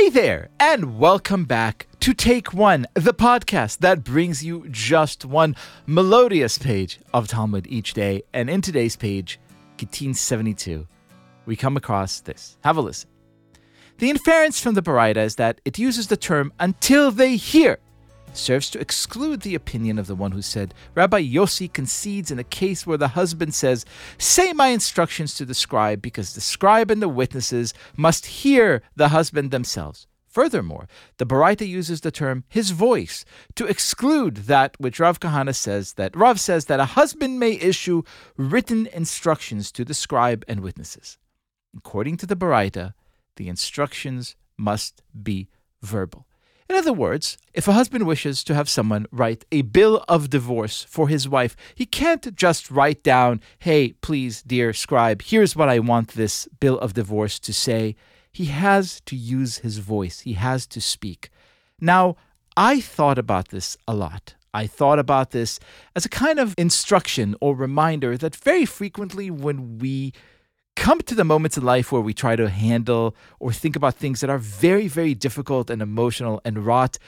Hey 0.00 0.08
there, 0.08 0.48
and 0.58 0.98
welcome 0.98 1.44
back 1.44 1.86
to 2.00 2.14
Take 2.14 2.54
One, 2.54 2.86
the 2.94 3.12
podcast 3.12 3.80
that 3.80 4.02
brings 4.02 4.42
you 4.42 4.66
just 4.70 5.26
one 5.26 5.54
melodious 5.86 6.56
page 6.56 6.98
of 7.12 7.28
Talmud 7.28 7.66
each 7.68 7.92
day. 7.92 8.22
And 8.32 8.48
in 8.48 8.62
today's 8.62 8.96
page, 8.96 9.38
Gittin 9.76 10.14
72, 10.14 10.86
we 11.44 11.54
come 11.54 11.76
across 11.76 12.20
this. 12.20 12.56
Have 12.64 12.78
a 12.78 12.80
listen. 12.80 13.10
The 13.98 14.08
inference 14.08 14.58
from 14.58 14.72
the 14.72 14.80
Baraita 14.80 15.18
is 15.18 15.36
that 15.36 15.60
it 15.66 15.78
uses 15.78 16.06
the 16.06 16.16
term 16.16 16.50
until 16.58 17.10
they 17.10 17.36
hear 17.36 17.78
serves 18.32 18.70
to 18.70 18.80
exclude 18.80 19.40
the 19.40 19.54
opinion 19.54 19.98
of 19.98 20.06
the 20.06 20.14
one 20.14 20.32
who 20.32 20.42
said, 20.42 20.74
Rabbi 20.94 21.22
Yossi 21.22 21.72
concedes 21.72 22.30
in 22.30 22.38
a 22.38 22.44
case 22.44 22.86
where 22.86 22.98
the 22.98 23.08
husband 23.08 23.54
says, 23.54 23.84
Say 24.18 24.52
my 24.52 24.68
instructions 24.68 25.34
to 25.34 25.44
the 25.44 25.54
scribe, 25.54 26.02
because 26.02 26.34
the 26.34 26.40
scribe 26.40 26.90
and 26.90 27.02
the 27.02 27.08
witnesses 27.08 27.74
must 27.96 28.26
hear 28.26 28.82
the 28.96 29.08
husband 29.08 29.50
themselves. 29.50 30.06
Furthermore, 30.30 30.86
the 31.16 31.26
Baraita 31.26 31.66
uses 31.66 32.02
the 32.02 32.12
term 32.12 32.44
his 32.48 32.70
voice 32.70 33.24
to 33.56 33.66
exclude 33.66 34.36
that 34.46 34.76
which 34.78 35.00
Rav 35.00 35.18
Kahana 35.18 35.54
says 35.54 35.94
that 35.94 36.14
Rav 36.14 36.38
says 36.38 36.66
that 36.66 36.78
a 36.78 36.94
husband 36.94 37.40
may 37.40 37.52
issue 37.54 38.04
written 38.36 38.86
instructions 38.86 39.72
to 39.72 39.84
the 39.84 39.92
scribe 39.92 40.44
and 40.46 40.60
witnesses. 40.60 41.18
According 41.76 42.16
to 42.18 42.26
the 42.26 42.36
Baraita, 42.36 42.94
the 43.34 43.48
instructions 43.48 44.36
must 44.56 45.02
be 45.20 45.48
verbal. 45.82 46.26
In 46.70 46.76
other 46.76 46.92
words, 46.92 47.36
if 47.52 47.66
a 47.66 47.72
husband 47.72 48.06
wishes 48.06 48.44
to 48.44 48.54
have 48.54 48.68
someone 48.68 49.08
write 49.10 49.44
a 49.50 49.62
bill 49.62 50.04
of 50.06 50.30
divorce 50.30 50.84
for 50.84 51.08
his 51.08 51.28
wife, 51.28 51.56
he 51.74 51.84
can't 51.84 52.32
just 52.36 52.70
write 52.70 53.02
down, 53.02 53.40
hey, 53.58 53.94
please, 53.94 54.40
dear 54.40 54.72
scribe, 54.72 55.20
here's 55.20 55.56
what 55.56 55.68
I 55.68 55.80
want 55.80 56.10
this 56.10 56.46
bill 56.60 56.78
of 56.78 56.94
divorce 56.94 57.40
to 57.40 57.52
say. 57.52 57.96
He 58.30 58.44
has 58.44 59.00
to 59.06 59.16
use 59.16 59.58
his 59.58 59.78
voice, 59.78 60.20
he 60.20 60.34
has 60.34 60.64
to 60.68 60.80
speak. 60.80 61.30
Now, 61.80 62.14
I 62.56 62.80
thought 62.80 63.18
about 63.18 63.48
this 63.48 63.76
a 63.88 63.94
lot. 63.94 64.36
I 64.54 64.68
thought 64.68 65.00
about 65.00 65.32
this 65.32 65.58
as 65.96 66.04
a 66.04 66.08
kind 66.08 66.38
of 66.38 66.54
instruction 66.56 67.34
or 67.40 67.56
reminder 67.56 68.16
that 68.16 68.36
very 68.36 68.64
frequently 68.64 69.28
when 69.28 69.78
we 69.78 70.12
come 70.76 71.00
to 71.02 71.14
the 71.14 71.24
moments 71.24 71.56
in 71.56 71.64
life 71.64 71.92
where 71.92 72.00
we 72.00 72.14
try 72.14 72.36
to 72.36 72.48
handle 72.48 73.14
or 73.38 73.52
think 73.52 73.76
about 73.76 73.94
things 73.94 74.20
that 74.20 74.30
are 74.30 74.38
very, 74.38 74.88
very 74.88 75.14
difficult 75.14 75.70
and 75.70 75.82
emotional 75.82 76.40
and 76.44 76.64
wrought, 76.64 76.98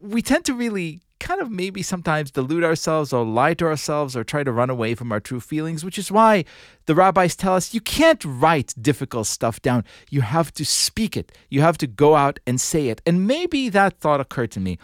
we 0.00 0.22
tend 0.22 0.44
to 0.46 0.54
really 0.54 1.02
kind 1.20 1.40
of 1.40 1.50
maybe 1.50 1.82
sometimes 1.82 2.30
delude 2.30 2.64
ourselves 2.64 3.12
or 3.12 3.24
lie 3.24 3.54
to 3.54 3.66
ourselves 3.66 4.16
or 4.16 4.24
try 4.24 4.44
to 4.44 4.52
run 4.52 4.70
away 4.70 4.94
from 4.94 5.12
our 5.12 5.20
true 5.20 5.40
feelings, 5.40 5.84
which 5.84 5.98
is 5.98 6.12
why 6.12 6.44
the 6.86 6.94
rabbis 6.94 7.36
tell 7.36 7.54
us 7.54 7.74
you 7.74 7.80
can't 7.80 8.24
write 8.24 8.74
difficult 8.80 9.26
stuff 9.26 9.60
down. 9.60 9.84
You 10.10 10.20
have 10.20 10.52
to 10.54 10.64
speak 10.64 11.16
it, 11.16 11.32
you 11.50 11.60
have 11.60 11.78
to 11.78 11.86
go 11.86 12.14
out 12.14 12.38
and 12.46 12.60
say 12.60 12.88
it. 12.88 13.02
And 13.04 13.26
maybe 13.26 13.68
that 13.68 13.98
thought 14.00 14.20
occurred 14.20 14.52
to 14.52 14.60
me 14.60 14.78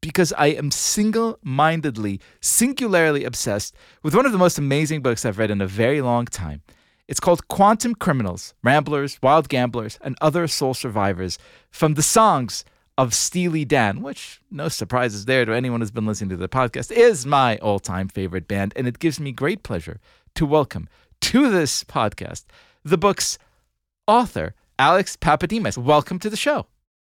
because 0.00 0.34
I 0.36 0.48
am 0.48 0.70
single 0.70 1.38
mindedly, 1.42 2.20
singularly 2.40 3.24
obsessed 3.24 3.74
with 4.02 4.14
one 4.14 4.26
of 4.26 4.32
the 4.32 4.38
most 4.38 4.58
amazing 4.58 5.00
books 5.00 5.24
I've 5.24 5.38
read 5.38 5.50
in 5.50 5.60
a 5.60 5.66
very 5.66 6.02
long 6.02 6.26
time. 6.26 6.62
It's 7.06 7.20
called 7.20 7.48
Quantum 7.48 7.94
Criminals, 7.94 8.54
Ramblers, 8.62 9.18
Wild 9.22 9.50
Gamblers, 9.50 9.98
and 10.00 10.16
Other 10.22 10.48
Sole 10.48 10.72
Survivors 10.72 11.38
from 11.70 11.94
the 11.94 12.02
songs 12.02 12.64
of 12.96 13.12
Steely 13.12 13.66
Dan, 13.66 14.00
which, 14.00 14.40
no 14.50 14.68
surprises 14.68 15.26
there 15.26 15.44
to 15.44 15.52
anyone 15.52 15.80
who's 15.80 15.90
been 15.90 16.06
listening 16.06 16.30
to 16.30 16.36
the 16.36 16.48
podcast, 16.48 16.90
is 16.90 17.26
my 17.26 17.58
all 17.58 17.78
time 17.78 18.08
favorite 18.08 18.48
band. 18.48 18.72
And 18.74 18.88
it 18.88 19.00
gives 19.00 19.20
me 19.20 19.32
great 19.32 19.62
pleasure 19.62 20.00
to 20.34 20.46
welcome 20.46 20.88
to 21.20 21.50
this 21.50 21.84
podcast 21.84 22.44
the 22.84 22.96
book's 22.96 23.38
author, 24.06 24.54
Alex 24.78 25.14
Pappademas. 25.14 25.76
Welcome 25.76 26.18
to 26.20 26.30
the 26.30 26.36
show. 26.38 26.66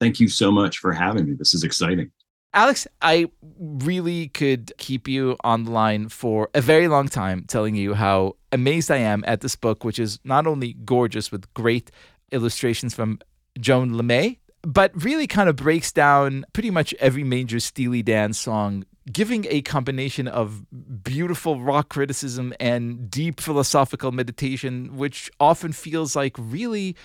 Thank 0.01 0.19
you 0.19 0.27
so 0.27 0.51
much 0.51 0.79
for 0.79 0.93
having 0.93 1.27
me. 1.27 1.35
This 1.35 1.55
is 1.55 1.63
exciting. 1.63 2.11
Alex, 2.57 2.87
I 3.03 3.27
really 3.59 4.29
could 4.29 4.73
keep 4.79 5.07
you 5.07 5.37
on 5.45 5.65
the 5.65 5.71
line 5.71 6.09
for 6.09 6.49
a 6.55 6.63
very 6.63 6.89
long 6.89 7.07
time 7.07 7.45
telling 7.47 7.75
you 7.75 7.93
how 7.93 8.37
amazed 8.51 8.91
I 8.91 8.97
am 8.97 9.23
at 9.27 9.43
this 9.43 9.57
book, 9.57 9.85
which 9.85 9.99
is 9.99 10.19
not 10.25 10.47
only 10.47 10.73
gorgeous 10.73 11.31
with 11.31 11.53
great 11.53 11.91
illustrations 12.33 12.95
from 12.95 13.19
Joan 13.61 13.91
LeMay, 13.91 14.39
but 14.63 14.91
really 15.05 15.27
kind 15.27 15.51
of 15.51 15.57
breaks 15.57 15.93
down 15.93 16.47
pretty 16.55 16.71
much 16.71 16.95
every 16.99 17.25
major 17.25 17.61
Steely 17.61 18.03
Dan 18.03 18.33
song, 18.33 18.87
giving 19.13 19.45
a 19.51 19.61
combination 19.61 20.27
of 20.27 20.65
beautiful 21.05 21.61
rock 21.61 21.91
criticism 21.91 22.55
and 22.59 23.11
deep 23.11 23.39
philosophical 23.39 24.13
meditation, 24.13 24.97
which 24.97 25.31
often 25.39 25.73
feels 25.73 26.17
like 26.17 26.35
really 26.39 26.97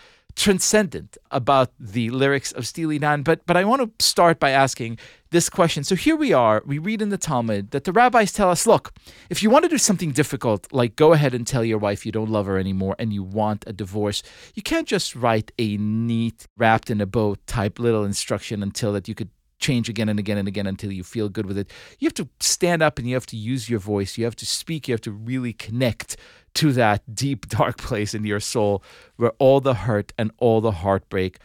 transcendent 0.42 1.18
about 1.30 1.72
the 1.80 2.10
lyrics 2.10 2.52
of 2.52 2.66
Steely 2.66 2.98
Dan. 2.98 3.22
But 3.22 3.46
but 3.46 3.56
I 3.56 3.64
want 3.64 3.82
to 3.82 4.06
start 4.06 4.40
by 4.40 4.50
asking 4.50 4.98
this 5.30 5.50
question. 5.50 5.84
So 5.84 5.96
here 5.96 6.16
we 6.16 6.34
are. 6.34 6.64
We 6.66 6.80
read 6.80 7.02
in 7.02 7.10
the 7.10 7.18
Talmud 7.18 7.72
that 7.72 7.84
the 7.84 7.94
rabbis 7.94 8.34
tell 8.34 8.50
us, 8.50 8.66
look, 8.66 8.94
if 9.30 9.42
you 9.44 9.50
want 9.50 9.64
to 9.64 9.70
do 9.70 9.78
something 9.78 10.12
difficult, 10.12 10.68
like 10.74 10.96
go 10.96 11.14
ahead 11.14 11.34
and 11.34 11.46
tell 11.46 11.64
your 11.64 11.78
wife 11.78 12.06
you 12.06 12.12
don't 12.12 12.30
love 12.30 12.48
her 12.48 12.58
anymore 12.58 12.96
and 12.98 13.14
you 13.14 13.24
want 13.24 13.64
a 13.68 13.74
divorce, 13.74 14.24
you 14.56 14.64
can't 14.64 14.88
just 14.88 15.16
write 15.16 15.52
a 15.60 15.78
neat, 15.78 16.48
wrapped 16.58 16.90
in 16.90 17.00
a 17.00 17.06
bow 17.06 17.36
type 17.46 17.80
little 17.80 18.04
instruction 18.04 18.64
until 18.64 18.92
that 18.94 19.08
you 19.08 19.16
could 19.16 19.30
change 19.62 19.88
again 19.88 20.10
and 20.10 20.20
again 20.20 20.38
and 20.40 20.48
again 20.48 20.68
until 20.68 20.92
you 20.92 21.04
feel 21.04 21.30
good 21.30 21.46
with 21.46 21.58
it. 21.58 21.72
You 22.00 22.08
have 22.08 22.16
to 22.16 22.28
stand 22.40 22.82
up 22.82 22.98
and 22.98 23.08
you 23.08 23.14
have 23.14 23.28
to 23.28 23.38
use 23.38 23.70
your 23.70 23.80
voice. 23.80 24.18
You 24.18 24.26
have 24.26 24.36
to 24.38 24.46
speak. 24.46 24.88
You 24.88 24.94
have 24.94 25.02
to 25.02 25.12
really 25.12 25.54
connect 25.54 26.18
to 26.56 26.72
that 26.74 27.16
deep, 27.16 27.48
dark 27.50 27.78
place 27.78 28.14
in 28.14 28.26
your 28.26 28.40
soul 28.40 28.84
where 29.18 29.32
all 29.40 29.62
the 29.62 29.74
hurt 29.74 30.14
and 30.18 30.32
all 30.38 30.62
the 30.62 30.72
heartbreak 30.72 31.40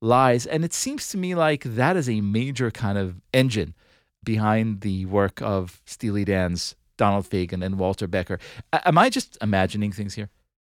lies. 0.00 0.46
And 0.46 0.64
it 0.64 0.72
seems 0.72 1.08
to 1.10 1.16
me 1.16 1.34
like 1.34 1.62
that 1.64 1.96
is 1.96 2.08
a 2.08 2.20
major 2.20 2.70
kind 2.70 2.98
of 2.98 3.20
engine 3.32 3.74
behind 4.22 4.80
the 4.80 5.06
work 5.06 5.40
of 5.42 5.82
Steely 5.86 6.24
Dan's 6.24 6.74
Donald 6.96 7.28
Fagen 7.28 7.64
and 7.64 7.78
Walter 7.78 8.06
Becker. 8.06 8.38
Am 8.72 8.98
I 8.98 9.10
just 9.10 9.36
imagining 9.40 9.92
things 9.92 10.14
here? 10.14 10.30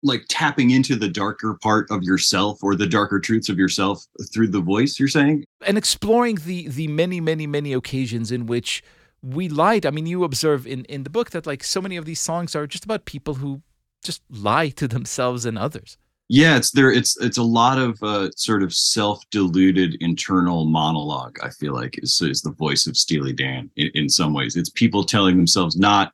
Like 0.04 0.26
tapping 0.30 0.72
into 0.72 0.96
the 0.96 1.10
darker 1.10 1.58
part 1.62 1.90
of 1.90 2.04
yourself 2.04 2.64
or 2.64 2.76
the 2.76 2.88
darker 2.88 3.20
truths 3.20 3.50
of 3.50 3.58
yourself 3.58 4.06
through 4.32 4.50
the 4.50 4.62
voice, 4.62 5.00
you're 5.00 5.08
saying? 5.08 5.44
And 5.66 5.78
exploring 5.78 6.36
the 6.46 6.68
the 6.68 6.88
many, 6.88 7.20
many, 7.20 7.48
many 7.48 7.74
occasions 7.74 8.32
in 8.32 8.46
which 8.46 8.84
we 9.24 9.50
lied. 9.50 9.86
I 9.86 9.92
mean, 9.92 10.06
you 10.06 10.24
observe 10.24 10.68
in, 10.68 10.86
in 10.86 11.04
the 11.04 11.10
book 11.10 11.32
that 11.32 11.48
like 11.48 11.64
so 11.64 11.82
many 11.82 11.98
of 11.98 12.06
these 12.06 12.20
songs 12.20 12.56
are 12.56 12.68
just 12.68 12.86
about 12.86 13.06
people 13.06 13.36
who 13.36 13.62
just 14.04 14.22
lie 14.30 14.70
to 14.70 14.88
themselves 14.88 15.46
and 15.46 15.58
others. 15.58 15.98
Yeah 16.30 16.58
it's 16.58 16.72
there 16.72 16.92
it's 16.92 17.16
it's 17.22 17.38
a 17.38 17.44
lot 17.44 17.78
of 17.78 17.98
uh, 18.04 18.30
sort 18.36 18.62
of 18.62 18.74
self-deluded 18.74 19.96
internal 20.02 20.66
monologue 20.66 21.38
i 21.42 21.50
feel 21.50 21.74
like 21.74 21.98
is, 22.04 22.22
is 22.22 22.42
the 22.42 22.52
voice 22.52 22.86
of 22.86 22.98
steely 22.98 23.32
dan 23.32 23.70
in, 23.78 23.90
in 23.94 24.10
some 24.10 24.34
ways. 24.34 24.58
It's 24.58 24.70
people 24.70 25.06
telling 25.06 25.38
themselves 25.38 25.78
not 25.78 26.12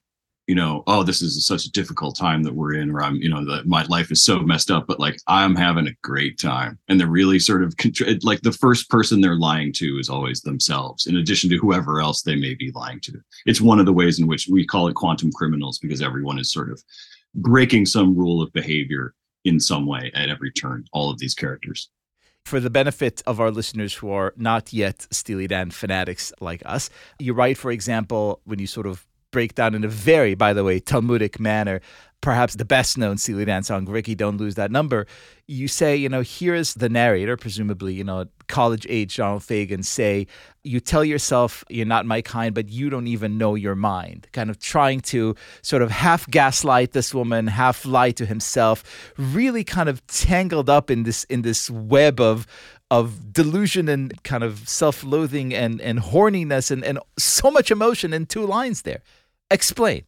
you 0.48 0.56
know 0.56 0.84
oh 0.88 1.04
this 1.04 1.22
is 1.22 1.46
such 1.48 1.66
a 1.66 1.72
difficult 1.72 2.18
time 2.18 2.44
that 2.44 2.54
we're 2.54 2.74
in 2.74 2.92
or 2.92 3.02
i'm 3.02 3.16
you 3.16 3.30
know 3.30 3.46
that 3.46 3.66
my 3.66 3.84
life 3.84 4.12
is 4.12 4.24
so 4.24 4.40
messed 4.40 4.70
up 4.70 4.86
but 4.86 5.00
like 5.00 5.18
i'm 5.28 5.56
having 5.56 5.88
a 5.88 5.96
great 6.02 6.38
time. 6.38 6.78
And 6.88 7.00
they're 7.00 7.08
really 7.08 7.40
sort 7.40 7.64
of 7.64 7.74
like 8.24 8.42
the 8.42 8.52
first 8.52 8.90
person 8.90 9.22
they're 9.22 9.38
lying 9.38 9.74
to 9.74 9.98
is 9.98 10.10
always 10.10 10.42
themselves 10.42 11.08
in 11.08 11.18
addition 11.18 11.50
to 11.50 11.58
whoever 11.58 12.02
else 12.02 12.22
they 12.22 12.36
may 12.36 12.54
be 12.54 12.72
lying 12.72 13.00
to. 13.02 13.14
It's 13.46 13.62
one 13.62 13.80
of 13.80 13.86
the 13.86 13.94
ways 13.94 14.20
in 14.20 14.28
which 14.28 14.48
we 14.48 14.66
call 14.66 14.88
it 14.88 14.96
quantum 14.96 15.32
criminals 15.32 15.80
because 15.80 16.02
everyone 16.02 16.38
is 16.38 16.52
sort 16.52 16.70
of 16.72 16.84
breaking 17.36 17.86
some 17.86 18.16
rule 18.16 18.42
of 18.42 18.52
behavior 18.54 19.14
in 19.46 19.60
some 19.60 19.86
way 19.86 20.12
at 20.14 20.30
every 20.30 20.52
turn, 20.52 20.86
all 20.94 21.10
of 21.10 21.20
these 21.20 21.34
characters. 21.34 21.90
For 22.46 22.60
the 22.60 22.70
benefit 22.70 23.22
of 23.26 23.40
our 23.40 23.52
listeners 23.52 23.96
who 23.96 24.10
are 24.12 24.34
not 24.36 24.74
yet 24.74 25.08
Steely 25.12 25.48
Dan 25.48 25.72
fanatics 25.72 26.34
like 26.42 26.62
us, 26.66 26.90
you 27.18 27.34
write, 27.34 27.58
for 27.58 27.72
example, 27.72 28.42
when 28.44 28.60
you 28.60 28.68
sort 28.68 28.86
of 28.86 29.08
break 29.32 29.56
down 29.56 29.76
in 29.76 29.84
a 29.84 29.88
very, 29.88 30.36
by 30.36 30.54
the 30.54 30.64
way, 30.64 30.80
Talmudic 30.80 31.40
manner 31.40 31.82
perhaps 32.24 32.56
the 32.56 32.66
best 32.66 32.98
known 32.98 33.18
Steely 33.18 33.44
Dan 33.44 33.64
song, 33.64 33.86
Rikki, 33.86 34.16
Don't 34.16 34.38
Lose 34.38 34.56
That 34.56 34.72
Number, 34.72 35.06
you 35.46 35.68
say, 35.68 35.94
you 35.94 36.08
know, 36.08 36.22
here's 36.22 36.74
the 36.74 36.88
narrator, 36.88 37.36
presumably, 37.36 37.94
you 37.94 38.06
know, 38.06 38.25
college 38.48 38.88
age 38.90 39.18
Donald 39.18 39.42
Fagen, 39.42 39.84
say, 39.84 40.25
you 40.64 40.80
tell 40.80 41.04
yourself 41.04 41.66
you're 41.70 41.86
not 41.86 42.06
my 42.06 42.22
kind, 42.22 42.56
but 42.56 42.70
you 42.70 42.90
don't 42.90 43.08
even 43.08 43.38
know 43.38 43.56
your 43.56 43.75
mind. 43.75 44.28
Kind 44.31 44.50
of 44.50 44.58
trying 44.58 45.02
to 45.02 45.36
sort 45.62 45.81
of 45.81 45.92
half 45.92 46.25
gaslight 46.28 46.94
this 46.94 47.14
woman, 47.14 47.48
half 47.48 47.86
lie 47.86 48.12
to 48.12 48.26
himself, 48.26 49.14
really 49.18 49.66
kind 49.66 49.90
of 49.90 50.06
tangled 50.08 50.69
up 50.69 50.90
in 50.90 51.04
this 51.04 51.26
in 51.26 51.42
this 51.42 51.69
web 51.69 52.22
of 52.22 52.48
of 52.90 53.34
delusion 53.34 53.90
and 53.90 54.24
kind 54.24 54.44
of 54.44 54.69
self-loathing 54.69 55.54
and, 55.54 55.81
and 55.81 56.00
horniness 56.00 56.72
and, 56.72 56.86
and 56.86 57.00
so 57.18 57.50
much 57.52 57.72
emotion 57.72 58.14
in 58.14 58.26
two 58.26 58.46
lines 58.46 58.84
there. 58.84 59.02
Explain. 59.50 60.06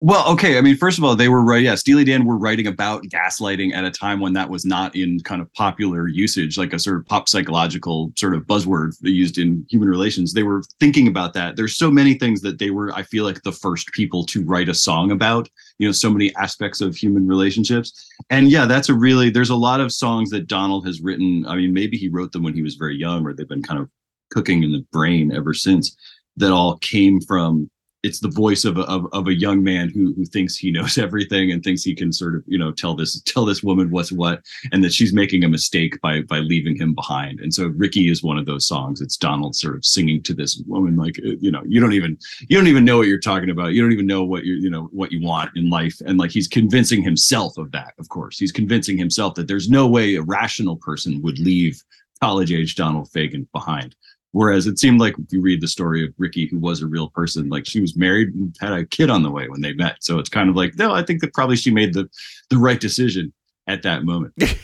Well, 0.00 0.28
okay. 0.28 0.58
I 0.58 0.60
mean, 0.60 0.76
first 0.76 0.96
of 0.96 1.02
all, 1.02 1.16
they 1.16 1.28
were 1.28 1.42
right. 1.42 1.60
Yeah, 1.60 1.74
Steely 1.74 2.04
Dan 2.04 2.24
were 2.24 2.38
writing 2.38 2.68
about 2.68 3.02
gaslighting 3.06 3.74
at 3.74 3.84
a 3.84 3.90
time 3.90 4.20
when 4.20 4.32
that 4.34 4.48
was 4.48 4.64
not 4.64 4.94
in 4.94 5.18
kind 5.20 5.42
of 5.42 5.52
popular 5.54 6.06
usage, 6.06 6.56
like 6.56 6.72
a 6.72 6.78
sort 6.78 6.98
of 6.98 7.06
pop 7.06 7.28
psychological 7.28 8.12
sort 8.16 8.36
of 8.36 8.44
buzzword 8.44 8.92
used 9.00 9.38
in 9.38 9.66
human 9.68 9.88
relations. 9.88 10.32
They 10.32 10.44
were 10.44 10.62
thinking 10.78 11.08
about 11.08 11.34
that. 11.34 11.56
There's 11.56 11.74
so 11.74 11.90
many 11.90 12.14
things 12.14 12.42
that 12.42 12.60
they 12.60 12.70
were, 12.70 12.94
I 12.94 13.02
feel 13.02 13.24
like, 13.24 13.42
the 13.42 13.50
first 13.50 13.88
people 13.88 14.24
to 14.26 14.44
write 14.44 14.68
a 14.68 14.74
song 14.74 15.10
about, 15.10 15.48
you 15.80 15.88
know, 15.88 15.92
so 15.92 16.10
many 16.10 16.32
aspects 16.36 16.80
of 16.80 16.94
human 16.94 17.26
relationships. 17.26 18.08
And 18.30 18.50
yeah, 18.50 18.66
that's 18.66 18.90
a 18.90 18.94
really, 18.94 19.30
there's 19.30 19.50
a 19.50 19.56
lot 19.56 19.80
of 19.80 19.90
songs 19.90 20.30
that 20.30 20.46
Donald 20.46 20.86
has 20.86 21.00
written. 21.00 21.44
I 21.48 21.56
mean, 21.56 21.72
maybe 21.72 21.96
he 21.96 22.08
wrote 22.08 22.30
them 22.30 22.44
when 22.44 22.54
he 22.54 22.62
was 22.62 22.76
very 22.76 22.96
young, 22.96 23.26
or 23.26 23.32
they've 23.32 23.48
been 23.48 23.64
kind 23.64 23.80
of 23.80 23.90
cooking 24.30 24.62
in 24.62 24.70
the 24.70 24.86
brain 24.92 25.32
ever 25.34 25.54
since, 25.54 25.96
that 26.36 26.52
all 26.52 26.78
came 26.78 27.20
from 27.20 27.68
it's 28.02 28.20
the 28.20 28.30
voice 28.30 28.64
of 28.64 28.78
a, 28.78 28.82
of, 28.82 29.06
of 29.12 29.26
a 29.26 29.34
young 29.34 29.62
man 29.62 29.88
who 29.88 30.14
who 30.14 30.24
thinks 30.24 30.56
he 30.56 30.70
knows 30.70 30.98
everything 31.06 31.52
and 31.52 31.62
thinks 31.62 31.82
he 31.82 31.94
can 31.94 32.12
sort 32.12 32.36
of 32.36 32.42
you 32.46 32.58
know 32.58 32.72
tell 32.72 32.94
this 32.94 33.20
tell 33.22 33.44
this 33.44 33.62
woman 33.62 33.90
what's 33.90 34.12
what 34.12 34.40
and 34.72 34.82
that 34.84 34.92
she's 34.92 35.12
making 35.12 35.44
a 35.44 35.48
mistake 35.48 36.00
by 36.00 36.22
by 36.22 36.38
leaving 36.38 36.76
him 36.76 36.94
behind. 36.94 37.40
And 37.40 37.52
so 37.52 37.66
Rikki 37.68 38.08
is 38.10 38.22
one 38.22 38.38
of 38.38 38.46
those 38.46 38.66
songs. 38.66 39.00
It's 39.00 39.16
donald 39.16 39.56
sort 39.56 39.76
of 39.76 39.84
singing 39.84 40.22
to 40.24 40.34
this 40.34 40.62
woman 40.66 40.96
like 40.96 41.18
uh, 41.18 41.36
you 41.40 41.50
know 41.50 41.62
you 41.66 41.80
don't 41.80 41.92
even 41.92 42.16
you 42.48 42.56
don't 42.56 42.68
even 42.68 42.84
know 42.84 42.98
what 42.98 43.08
you're 43.08 43.18
talking 43.18 43.50
about. 43.50 43.72
You 43.72 43.82
don't 43.82 43.92
even 43.92 44.06
know 44.06 44.24
what 44.24 44.44
you 44.44 44.54
you 44.54 44.70
know 44.70 44.84
what 44.92 45.12
you 45.12 45.20
want 45.20 45.56
in 45.56 45.70
life. 45.70 46.00
And 46.06 46.18
like 46.18 46.30
he's 46.30 46.48
convincing 46.48 47.02
himself 47.02 47.58
of 47.58 47.72
that 47.72 47.94
of 47.98 48.08
course. 48.08 48.38
He's 48.38 48.52
convincing 48.52 48.96
himself 48.96 49.34
that 49.34 49.48
there's 49.48 49.68
no 49.68 49.88
way 49.88 50.14
a 50.14 50.22
rational 50.22 50.76
person 50.76 51.20
would 51.22 51.38
leave 51.38 51.82
college 52.20 52.52
age 52.52 52.74
donald 52.74 53.08
Fagen 53.10 53.46
behind 53.52 53.94
Whereas 54.32 54.66
it 54.66 54.78
seemed 54.78 55.00
like 55.00 55.18
if 55.18 55.32
you 55.32 55.40
read 55.40 55.62
the 55.62 55.68
story 55.68 56.04
of 56.04 56.12
Rikki, 56.18 56.46
who 56.46 56.58
was 56.58 56.82
a 56.82 56.86
real 56.86 57.08
person, 57.08 57.48
like 57.48 57.66
she 57.66 57.80
was 57.80 57.96
married 57.96 58.34
and 58.34 58.54
had 58.60 58.72
a 58.72 58.84
kid 58.84 59.08
on 59.08 59.22
the 59.22 59.30
way 59.30 59.48
when 59.48 59.62
they 59.62 59.72
met. 59.72 59.96
So 60.00 60.18
it's 60.18 60.28
kind 60.28 60.50
of 60.50 60.56
like, 60.56 60.76
no, 60.76 60.92
I 60.92 61.02
think 61.02 61.22
that 61.22 61.32
probably 61.32 61.56
she 61.56 61.70
made 61.70 61.94
the 61.94 62.08
the 62.50 62.58
right 62.58 62.78
decision 62.78 63.32
at 63.66 63.82
that 63.82 64.04
moment. 64.04 64.34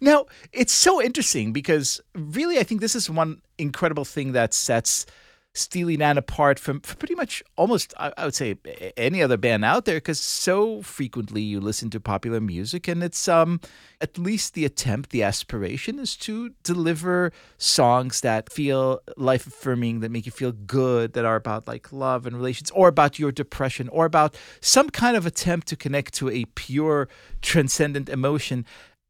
now, 0.00 0.26
it's 0.52 0.72
so 0.72 1.00
interesting 1.00 1.52
because 1.52 2.00
really 2.14 2.58
I 2.58 2.64
think 2.64 2.80
this 2.80 2.96
is 2.96 3.08
one 3.08 3.42
incredible 3.58 4.04
thing 4.04 4.32
that 4.32 4.54
sets 4.54 5.06
Steely 5.54 5.98
Dan 5.98 6.16
apart 6.16 6.58
from, 6.58 6.80
from 6.80 6.96
pretty 6.96 7.14
much 7.14 7.42
almost, 7.56 7.92
I, 7.98 8.12
I, 8.16 8.24
would 8.24 8.34
say, 8.34 8.56
any 8.96 9.22
other 9.22 9.36
band 9.36 9.64
out 9.64 9.84
there 9.84 9.96
because 9.96 10.18
so 10.18 10.80
frequently 10.80 11.42
you 11.42 11.60
listen 11.60 11.90
to 11.90 12.00
popular 12.00 12.40
music 12.40 12.88
and 12.88 13.02
it's 13.02 13.28
um 13.28 13.60
at 14.00 14.16
least 14.18 14.54
the 14.54 14.64
attempt, 14.64 15.10
the 15.10 15.22
aspiration 15.22 15.98
is 15.98 16.16
to 16.16 16.50
deliver 16.62 17.32
songs 17.58 18.22
that 18.22 18.50
feel 18.50 19.00
life 19.16 19.46
affirming, 19.46 20.00
that 20.00 20.10
make 20.10 20.26
you 20.26 20.32
feel 20.32 20.52
good, 20.52 21.12
that 21.12 21.24
are 21.24 21.36
about 21.36 21.68
like 21.68 21.92
love 21.92 22.26
and 22.26 22.34
relations 22.34 22.70
or 22.72 22.88
about 22.88 23.18
your 23.18 23.30
depression 23.30 23.88
or 23.90 24.06
about 24.06 24.34
some 24.60 24.90
kind 24.90 25.16
of 25.16 25.26
attempt 25.26 25.68
to 25.68 25.76
connect 25.76 26.14
to 26.14 26.30
a 26.30 26.46
pure 26.56 27.08
transcendent 27.42 28.08
emotion. 28.08 28.64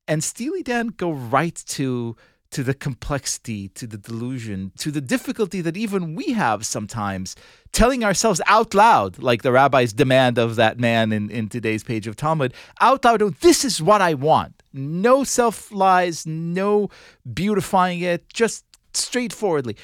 And 0.09 0.23
Steely 0.23 0.63
Dan 0.63 0.89
go 0.89 1.13
right 1.13 1.55
to 1.69 2.17
to 2.53 2.63
the 2.63 2.75
complexity, 2.75 3.69
to 3.69 3.87
the 3.87 3.99
delusion, 3.99 4.73
to 4.79 4.91
the 4.91 5.01
difficulty 5.01 5.61
that 5.63 5.77
even 5.77 6.15
we 6.15 6.33
have 6.33 6.65
sometimes 6.65 7.35
telling 7.73 8.05
ourselves 8.05 8.41
out 8.47 8.75
loud, 8.75 9.19
like 9.19 9.43
the 9.43 9.53
rabbi's 9.53 9.93
demand 9.93 10.39
of 10.39 10.57
that 10.57 10.79
man 10.79 11.13
in, 11.13 11.31
in 11.31 11.49
today's 11.49 11.83
page 11.83 12.07
of 12.07 12.15
Talmud, 12.15 12.53
out 12.81 13.05
loud, 13.05 13.23
oh, 13.23 13.31
this 13.31 13.65
is 13.65 13.83
what 13.83 14.03
I 14.03 14.15
want. 14.15 14.63
No 14.73 15.25
self 15.25 15.73
lies, 15.73 16.27
no 16.27 16.91
beautifying 17.33 18.01
it, 18.01 18.29
just 18.33 18.65
straightforwardly. 18.95 19.77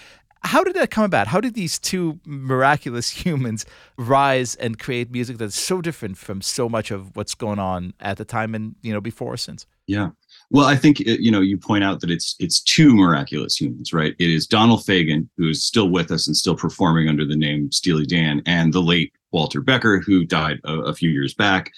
How 0.43 0.63
did 0.63 0.75
that 0.75 0.91
come 0.91 1.05
about? 1.05 1.27
How 1.27 1.41
did 1.41 1.55
these 1.55 1.79
two 1.79 2.21
miraculous 2.25 3.11
humans 3.25 3.65
rise 3.97 4.55
and 4.57 4.79
create 4.79 5.11
music 5.11 5.39
that's 5.39 5.59
so 5.59 5.81
different 5.81 6.17
from 6.19 6.43
so 6.43 6.69
much 6.69 6.91
of 6.91 7.17
what's 7.17 7.35
going 7.35 7.59
on 7.59 7.95
at 7.99 8.19
the 8.19 8.25
time 8.25 8.55
and 8.55 8.77
you 8.83 8.93
know 8.93 9.01
before 9.01 9.33
or 9.33 9.37
since? 9.39 9.67
Yeah. 9.87 10.11
Well, 10.51 10.67
I 10.67 10.77
think 10.77 11.01
uh, 11.01 11.13
you 11.19 11.31
know 11.31 11.41
you 11.41 11.59
point 11.59 11.85
out 11.85 12.01
that 12.01 12.11
it's 12.11 12.35
it's 12.39 12.61
two 12.61 12.95
miraculous 12.95 13.61
humans, 13.61 13.93
right? 13.93 14.15
It 14.19 14.31
is 14.31 14.47
Donald 14.47 14.81
Fagen, 14.81 15.29
who 15.37 15.49
is 15.49 15.65
still 15.65 15.91
with 15.91 16.11
us 16.11 16.27
and 16.27 16.37
still 16.37 16.57
performing 16.57 17.09
under 17.09 17.27
the 17.27 17.37
name 17.37 17.71
Steely 17.71 18.07
Dan, 18.07 18.43
and 18.47 18.73
the 18.73 18.81
late 18.83 19.13
Walter 19.31 19.61
Becker, 19.61 20.01
who 20.01 20.25
died 20.25 20.61
a, 20.65 20.75
a 20.81 20.95
few 20.95 21.11
years 21.11 21.35
back. 21.35 21.71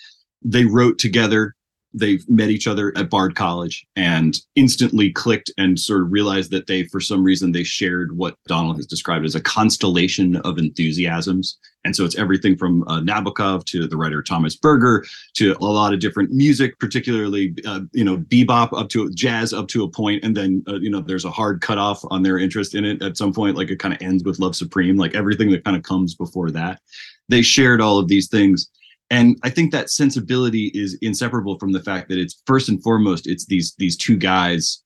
They 0.43 0.65
wrote 0.65 0.99
together 0.99 1.55
they 1.93 2.21
met 2.29 2.51
each 2.51 2.67
other 2.67 2.93
at 2.97 3.11
Bard 3.11 3.35
College 3.35 3.87
and 3.97 4.37
instantly 4.55 5.11
clicked 5.11 5.51
and 5.59 5.79
sort 5.79 6.03
of 6.03 6.13
realized 6.13 6.51
that 6.53 6.67
they, 6.67 6.85
for 6.85 7.01
some 7.01 7.25
reason, 7.25 7.53
they 7.53 7.65
shared 7.65 8.17
what 8.17 8.37
Donald 8.47 8.77
has 8.77 8.87
described 8.87 9.25
as 9.25 9.35
a 9.35 9.41
constellation 9.41 10.37
of 10.37 10.59
enthusiasms. 10.59 11.59
And 11.85 11.97
so 11.97 12.05
it's 12.05 12.17
everything 12.17 12.57
from 12.57 12.83
uh, 12.85 13.01
Nabokov 13.01 13.65
to 13.67 13.89
the 13.89 13.97
writer 13.97 14.23
Thomas 14.23 14.55
Berger 14.55 15.05
to 15.35 15.57
a 15.61 15.65
lot 15.65 15.95
of 15.95 16.01
different 16.01 16.31
music, 16.31 16.79
particularly 16.79 17.55
uh, 17.67 17.81
you 17.93 18.05
know 18.05 18.19
bebop 18.19 18.79
up 18.79 18.91
to 18.91 19.11
jazz 19.15 19.53
up 19.53 19.67
to 19.69 19.85
a 19.85 19.89
point, 19.89 20.23
and 20.23 20.37
then 20.37 20.63
uh, 20.69 20.77
you 20.77 20.91
know 20.91 21.01
there's 21.01 21.25
a 21.25 21.31
hard 21.31 21.63
cutoff 21.63 22.03
on 22.11 22.23
their 22.23 22.39
interest 22.39 22.75
in 22.75 22.85
it 22.85 23.03
at 23.03 23.17
some 23.17 23.33
point. 23.33 23.57
Like 23.57 23.71
it 23.71 23.79
kind 23.79 23.95
of 23.95 24.03
ends 24.03 24.25
with 24.25 24.39
Love 24.39 24.55
Supreme, 24.55 24.97
like 24.97 25.15
everything 25.15 25.51
that 25.53 25.65
kind 25.65 25.77
of 25.77 25.83
comes 25.83 26.15
before 26.15 26.51
that. 26.51 26.81
They 27.31 27.41
shared 27.41 27.81
all 27.81 27.99
of 27.99 28.09
these 28.09 28.29
things 28.29 28.69
and 29.11 29.39
i 29.43 29.51
think 29.51 29.73
that 29.73 29.91
sensibility 29.91 30.71
is 30.75 30.97
inseparable 31.03 31.59
from 31.59 31.73
the 31.73 31.83
fact 31.83 32.09
that 32.09 32.19
it's 32.19 32.43
first 32.47 32.69
and 32.69 32.83
foremost 32.83 33.27
it's 33.27 33.47
these 33.47 33.75
these 33.79 33.97
two 33.97 34.17
guys 34.17 34.83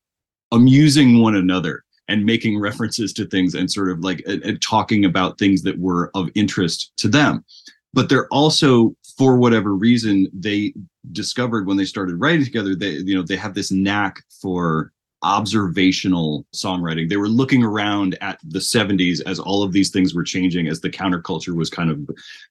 amusing 0.53 1.21
one 1.21 1.35
another 1.35 1.85
and 2.09 2.25
making 2.25 2.59
references 2.59 3.13
to 3.15 3.27
things 3.27 3.55
and 3.55 3.71
sort 3.71 3.91
of 3.91 4.01
like 4.01 4.23
uh, 4.29 4.53
talking 4.61 5.05
about 5.05 5.39
things 5.39 5.63
that 5.63 5.79
were 5.79 6.11
of 6.15 6.29
interest 6.35 6.93
to 6.99 7.09
them. 7.09 7.45
But 7.93 8.09
they're 8.09 8.29
also 8.29 8.95
for 9.17 9.37
whatever 9.37 9.75
reason 9.75 10.29
they 10.33 10.75
discovered 11.13 11.67
when 11.67 11.77
they 11.77 11.85
started 11.85 12.17
writing 12.17 12.45
together 12.45 12.75
they 12.75 12.91
you 12.91 13.15
know 13.15 13.23
they 13.23 13.37
have 13.37 13.55
this 13.55 13.71
knack 13.71 14.23
for 14.41 14.91
observational 15.25 16.47
songwriting. 16.55 17.09
They 17.09 17.17
were 17.17 17.29
looking 17.29 17.65
around 17.65 18.17
at 18.21 18.39
the 18.45 18.59
70s 18.59 19.21
as 19.27 19.41
all 19.41 19.63
of 19.63 19.73
these 19.73 19.91
things 19.91 20.15
were 20.15 20.23
changing, 20.23 20.69
as 20.69 20.81
the 20.81 20.91
counterculture 20.91 21.57
was 21.57 21.71
kind 21.71 21.91
of 21.91 21.99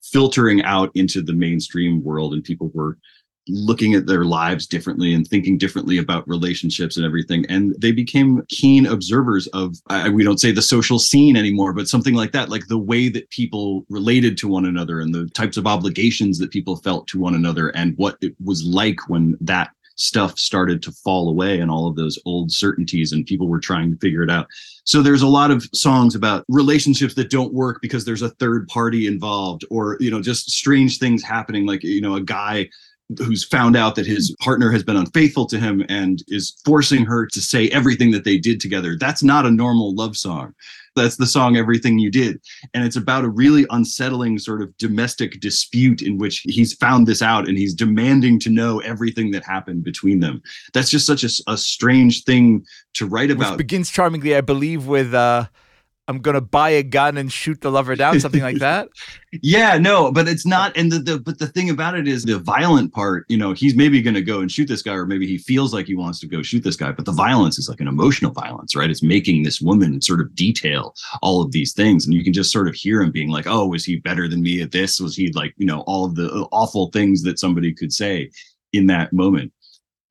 filtering 0.01 0.63
out 0.63 0.91
into 0.95 1.21
the 1.21 1.33
mainstream 1.33 2.03
world, 2.03 2.33
and 2.33 2.43
people 2.43 2.71
were 2.73 2.97
looking 3.49 3.93
at 3.93 4.05
their 4.05 4.23
lives 4.23 4.65
differently 4.65 5.13
and 5.13 5.27
thinking 5.27 5.57
differently 5.57 5.97
about 5.97 6.27
relationships 6.27 6.95
and 6.95 7.05
everything. 7.05 7.45
And 7.49 7.75
they 7.77 7.91
became 7.91 8.41
keen 8.47 8.85
observers 8.85 9.47
of, 9.47 9.75
I, 9.87 10.09
we 10.09 10.23
don't 10.23 10.39
say 10.39 10.51
the 10.51 10.61
social 10.61 10.97
scene 10.97 11.35
anymore, 11.35 11.73
but 11.73 11.89
something 11.89 12.13
like 12.13 12.31
that, 12.31 12.49
like 12.49 12.67
the 12.67 12.77
way 12.77 13.09
that 13.09 13.29
people 13.31 13.85
related 13.89 14.37
to 14.37 14.47
one 14.47 14.65
another 14.65 15.01
and 15.01 15.13
the 15.13 15.27
types 15.33 15.57
of 15.57 15.67
obligations 15.67 16.39
that 16.39 16.51
people 16.51 16.77
felt 16.77 17.07
to 17.09 17.19
one 17.19 17.35
another 17.35 17.69
and 17.69 17.97
what 17.97 18.17
it 18.21 18.33
was 18.43 18.63
like 18.63 19.09
when 19.09 19.37
that 19.41 19.71
stuff 20.03 20.37
started 20.37 20.83
to 20.83 20.91
fall 20.91 21.29
away 21.29 21.59
and 21.59 21.71
all 21.71 21.87
of 21.87 21.95
those 21.95 22.19
old 22.25 22.51
certainties 22.51 23.13
and 23.13 23.25
people 23.25 23.47
were 23.47 23.59
trying 23.59 23.89
to 23.89 23.97
figure 23.97 24.21
it 24.21 24.29
out. 24.29 24.47
So 24.83 25.01
there's 25.01 25.21
a 25.21 25.27
lot 25.27 25.49
of 25.49 25.63
songs 25.73 26.13
about 26.13 26.43
relationships 26.49 27.13
that 27.15 27.29
don't 27.29 27.53
work 27.53 27.79
because 27.81 28.03
there's 28.03 28.21
a 28.21 28.29
third 28.31 28.67
party 28.67 29.07
involved 29.07 29.63
or 29.69 29.97
you 30.01 30.11
know 30.11 30.21
just 30.21 30.51
strange 30.51 30.99
things 30.99 31.23
happening 31.23 31.65
like 31.65 31.83
you 31.83 32.01
know 32.01 32.15
a 32.15 32.21
guy 32.21 32.69
who's 33.17 33.43
found 33.43 33.75
out 33.75 33.95
that 33.95 34.05
his 34.05 34.35
partner 34.39 34.71
has 34.71 34.83
been 34.83 34.95
unfaithful 34.95 35.45
to 35.47 35.59
him 35.59 35.85
and 35.89 36.23
is 36.27 36.55
forcing 36.65 37.05
her 37.05 37.25
to 37.27 37.41
say 37.41 37.67
everything 37.69 38.11
that 38.11 38.23
they 38.23 38.37
did 38.37 38.59
together. 38.59 38.97
That's 38.99 39.23
not 39.23 39.45
a 39.45 39.51
normal 39.51 39.93
love 39.93 40.15
song. 40.17 40.53
That's 40.95 41.17
the 41.17 41.25
song 41.25 41.57
Everything 41.57 41.97
You 41.97 42.11
Did. 42.11 42.39
And 42.73 42.85
it's 42.85 42.95
about 42.95 43.25
a 43.25 43.29
really 43.29 43.65
unsettling 43.71 44.37
sort 44.37 44.61
of 44.61 44.75
domestic 44.77 45.39
dispute 45.39 46.01
in 46.01 46.17
which 46.17 46.41
he's 46.45 46.73
found 46.73 47.07
this 47.07 47.21
out 47.21 47.47
and 47.47 47.57
he's 47.57 47.73
demanding 47.73 48.39
to 48.41 48.49
know 48.49 48.79
everything 48.79 49.31
that 49.31 49.43
happened 49.43 49.83
between 49.83 50.19
them. 50.19 50.41
That's 50.73 50.91
just 50.91 51.07
such 51.07 51.23
a, 51.23 51.29
a 51.47 51.57
strange 51.57 52.23
thing 52.25 52.65
to 52.93 53.07
write 53.07 53.31
about. 53.31 53.51
Which 53.53 53.57
begins 53.57 53.89
charmingly, 53.89 54.35
I 54.35 54.41
believe, 54.41 54.85
with 54.85 55.13
uh 55.13 55.47
I'm 56.07 56.19
gonna 56.19 56.41
buy 56.41 56.69
a 56.69 56.83
gun 56.83 57.17
and 57.17 57.31
shoot 57.31 57.61
the 57.61 57.71
lover 57.71 57.95
down, 57.95 58.19
something 58.19 58.41
like 58.41 58.57
that. 58.57 58.89
yeah, 59.41 59.77
no, 59.77 60.11
but 60.11 60.27
it's 60.27 60.45
not. 60.45 60.75
And 60.75 60.91
the, 60.91 60.99
the 60.99 61.19
but 61.19 61.39
the 61.39 61.47
thing 61.47 61.69
about 61.69 61.97
it 61.97 62.07
is 62.07 62.23
the 62.23 62.39
violent 62.39 62.93
part. 62.93 63.25
You 63.29 63.37
know, 63.37 63.53
he's 63.53 63.73
maybe 63.75 64.01
gonna 64.01 64.21
go 64.21 64.41
and 64.41 64.51
shoot 64.51 64.67
this 64.67 64.81
guy, 64.81 64.93
or 64.93 65.05
maybe 65.05 65.25
he 65.25 65.37
feels 65.37 65.73
like 65.73 65.85
he 65.85 65.95
wants 65.95 66.19
to 66.19 66.27
go 66.27 66.41
shoot 66.41 66.63
this 66.63 66.75
guy. 66.75 66.91
But 66.91 67.05
the 67.05 67.13
violence 67.13 67.57
is 67.57 67.69
like 67.69 67.79
an 67.79 67.87
emotional 67.87 68.31
violence, 68.31 68.75
right? 68.75 68.89
It's 68.89 69.01
making 69.01 69.43
this 69.43 69.61
woman 69.61 70.01
sort 70.01 70.19
of 70.19 70.35
detail 70.35 70.93
all 71.21 71.41
of 71.41 71.53
these 71.53 71.73
things, 71.73 72.05
and 72.05 72.13
you 72.13 72.23
can 72.23 72.33
just 72.33 72.51
sort 72.51 72.67
of 72.67 72.75
hear 72.75 73.01
him 73.01 73.11
being 73.11 73.29
like, 73.29 73.47
"Oh, 73.47 73.67
was 73.67 73.85
he 73.85 73.95
better 73.97 74.27
than 74.27 74.41
me 74.41 74.61
at 74.61 74.71
this? 74.71 74.99
Was 74.99 75.15
he 75.15 75.31
like, 75.31 75.53
you 75.57 75.65
know, 75.65 75.81
all 75.81 76.05
of 76.05 76.15
the 76.15 76.29
uh, 76.29 76.47
awful 76.51 76.89
things 76.91 77.23
that 77.23 77.39
somebody 77.39 77.73
could 77.73 77.93
say 77.93 78.29
in 78.73 78.87
that 78.87 79.13
moment?" 79.13 79.53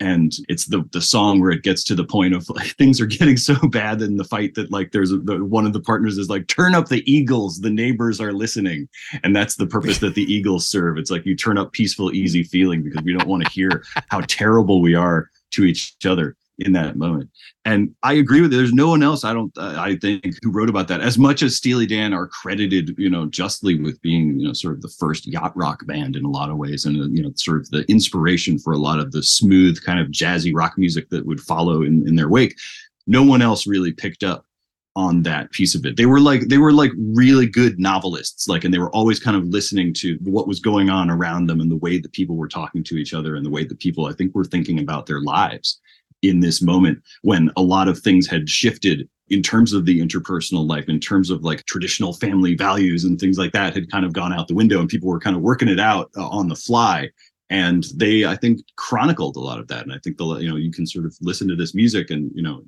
And 0.02 0.34
it's 0.48 0.66
the 0.66 0.82
the 0.90 1.00
song 1.00 1.40
where 1.40 1.52
it 1.52 1.62
gets 1.62 1.84
to 1.84 1.94
the 1.94 2.04
point 2.04 2.34
of 2.34 2.48
like 2.50 2.76
things 2.78 3.00
are 3.00 3.06
getting 3.06 3.36
so 3.36 3.54
bad 3.68 4.02
in 4.02 4.16
the 4.16 4.24
fight 4.24 4.54
that 4.54 4.72
like 4.72 4.90
there's 4.90 5.12
a, 5.12 5.18
the, 5.18 5.44
one 5.44 5.64
of 5.64 5.72
the 5.72 5.80
partners 5.80 6.18
is 6.18 6.28
like 6.28 6.48
turn 6.48 6.74
up 6.74 6.88
the 6.88 7.08
eagles 7.10 7.60
the 7.60 7.70
neighbors 7.70 8.20
are 8.20 8.32
listening. 8.32 8.88
And 9.22 9.34
that's 9.34 9.54
the 9.54 9.66
purpose 9.66 9.98
that 9.98 10.14
the 10.14 10.24
eagles 10.24 10.66
serve. 10.66 10.98
It's 10.98 11.10
like 11.10 11.24
you 11.24 11.36
turn 11.36 11.56
up 11.56 11.72
peaceful 11.72 12.12
easy 12.12 12.42
feeling 12.42 12.82
because 12.82 13.02
we 13.04 13.12
don't 13.12 13.28
want 13.28 13.44
to 13.44 13.50
hear 13.50 13.84
how 14.08 14.22
terrible 14.22 14.82
we 14.82 14.94
are 14.94 15.30
to 15.52 15.64
each 15.64 15.94
other 16.04 16.36
in 16.64 16.72
that 16.72 16.96
moment. 16.96 17.30
And 17.64 17.94
I 18.02 18.14
agree 18.14 18.40
with 18.40 18.52
it. 18.52 18.56
There's 18.56 18.72
no 18.72 18.88
one 18.88 19.02
else 19.02 19.24
I 19.24 19.32
don't 19.32 19.56
uh, 19.56 19.76
I 19.78 19.96
think 19.96 20.24
who 20.42 20.50
wrote 20.50 20.68
about 20.68 20.88
that 20.88 21.00
as 21.00 21.18
much 21.18 21.42
as 21.42 21.56
Steely 21.56 21.86
Dan 21.86 22.12
are 22.12 22.26
credited, 22.26 22.94
you 22.98 23.10
know, 23.10 23.26
justly 23.26 23.80
with 23.80 24.00
being, 24.02 24.40
you 24.40 24.46
know, 24.46 24.52
sort 24.52 24.74
of 24.74 24.82
the 24.82 24.88
first 24.88 25.26
yacht 25.26 25.56
rock 25.56 25.86
band 25.86 26.16
in 26.16 26.24
a 26.24 26.30
lot 26.30 26.50
of 26.50 26.56
ways 26.56 26.84
and 26.84 27.00
uh, 27.00 27.08
you 27.08 27.22
know, 27.22 27.32
sort 27.36 27.60
of 27.60 27.70
the 27.70 27.84
inspiration 27.90 28.58
for 28.58 28.72
a 28.72 28.78
lot 28.78 28.98
of 28.98 29.12
the 29.12 29.22
smooth 29.22 29.82
kind 29.84 30.00
of 30.00 30.08
jazzy 30.08 30.52
rock 30.54 30.74
music 30.76 31.08
that 31.10 31.26
would 31.26 31.40
follow 31.40 31.82
in, 31.82 32.06
in 32.06 32.16
their 32.16 32.28
wake. 32.28 32.56
No 33.06 33.22
one 33.22 33.42
else 33.42 33.66
really 33.66 33.92
picked 33.92 34.22
up 34.22 34.46
on 34.94 35.22
that 35.22 35.50
piece 35.52 35.74
of 35.74 35.86
it. 35.86 35.96
They 35.96 36.06
were 36.06 36.20
like 36.20 36.48
they 36.48 36.58
were 36.58 36.72
like 36.72 36.92
really 36.96 37.46
good 37.46 37.78
novelists, 37.78 38.48
like, 38.48 38.64
and 38.64 38.74
they 38.74 38.78
were 38.78 38.94
always 38.94 39.18
kind 39.18 39.36
of 39.36 39.44
listening 39.44 39.94
to 39.94 40.18
what 40.22 40.46
was 40.46 40.60
going 40.60 40.90
on 40.90 41.10
around 41.10 41.46
them 41.46 41.60
and 41.60 41.70
the 41.70 41.76
way 41.76 41.98
that 41.98 42.12
people 42.12 42.36
were 42.36 42.48
talking 42.48 42.84
to 42.84 42.96
each 42.96 43.14
other 43.14 43.36
and 43.36 43.44
the 43.44 43.50
way 43.50 43.64
that 43.64 43.78
people 43.78 44.06
I 44.06 44.12
think 44.12 44.34
were 44.34 44.44
thinking 44.44 44.80
about 44.80 45.06
their 45.06 45.20
lives 45.20 45.80
in 46.22 46.40
this 46.40 46.62
moment 46.62 47.02
when 47.22 47.50
a 47.56 47.62
lot 47.62 47.88
of 47.88 47.98
things 47.98 48.26
had 48.26 48.48
shifted 48.48 49.08
in 49.28 49.42
terms 49.42 49.72
of 49.72 49.86
the 49.86 50.00
interpersonal 50.00 50.68
life, 50.68 50.88
in 50.88 51.00
terms 51.00 51.30
of 51.30 51.42
like 51.42 51.64
traditional 51.64 52.12
family 52.12 52.54
values 52.54 53.04
and 53.04 53.18
things 53.18 53.38
like 53.38 53.52
that 53.52 53.74
had 53.74 53.90
kind 53.90 54.04
of 54.04 54.12
gone 54.12 54.32
out 54.32 54.46
the 54.46 54.54
window 54.54 54.78
and 54.80 54.88
people 54.88 55.08
were 55.08 55.20
kind 55.20 55.36
of 55.36 55.42
working 55.42 55.68
it 55.68 55.80
out 55.80 56.10
uh, 56.16 56.28
on 56.28 56.48
the 56.48 56.54
fly. 56.54 57.08
And 57.50 57.84
they, 57.96 58.24
I 58.24 58.36
think, 58.36 58.60
chronicled 58.76 59.36
a 59.36 59.40
lot 59.40 59.58
of 59.58 59.68
that. 59.68 59.82
And 59.82 59.92
I 59.92 59.98
think 60.04 60.16
the, 60.16 60.26
you 60.36 60.48
know, 60.48 60.56
you 60.56 60.70
can 60.70 60.86
sort 60.86 61.06
of 61.06 61.16
listen 61.20 61.48
to 61.48 61.56
this 61.56 61.74
music 61.74 62.10
and, 62.10 62.30
you 62.34 62.42
know, 62.42 62.62